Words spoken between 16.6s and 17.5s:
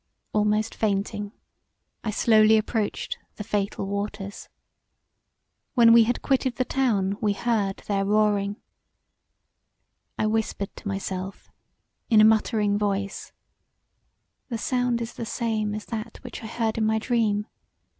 in my dream.